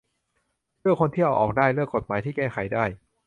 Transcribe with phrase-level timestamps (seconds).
[0.79, 2.85] เลือกคนที่เอาออกได้ เลือกกฎหมายที่แก้ไขได้